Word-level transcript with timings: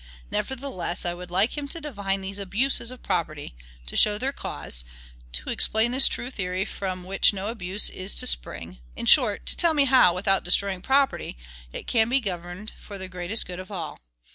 Nevertheless, 0.31 1.05
I 1.05 1.13
would 1.13 1.29
like 1.29 1.55
him 1.55 1.67
to 1.67 1.79
define 1.79 2.21
these 2.21 2.39
ABUSES 2.39 2.89
of 2.89 3.03
property, 3.03 3.55
to 3.85 3.95
show 3.95 4.17
their 4.17 4.31
cause, 4.33 4.83
to 5.33 5.51
explain 5.51 5.91
this 5.91 6.07
true 6.07 6.31
theory 6.31 6.65
from 6.65 7.03
which 7.03 7.33
no 7.33 7.49
abuse 7.49 7.91
is 7.91 8.15
to 8.15 8.25
spring; 8.25 8.79
in 8.95 9.05
short, 9.05 9.45
to 9.45 9.55
tell 9.55 9.75
me 9.75 9.85
how, 9.85 10.11
without 10.15 10.43
destroying 10.43 10.81
property, 10.81 11.37
it 11.71 11.85
can 11.85 12.09
be 12.09 12.19
governed 12.19 12.73
for 12.79 12.97
the 12.97 13.07
greatest 13.07 13.45
good 13.45 13.59
of 13.59 13.69
all. 13.71 13.99